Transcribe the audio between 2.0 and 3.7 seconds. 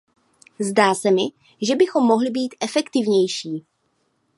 mohli být efektivnější.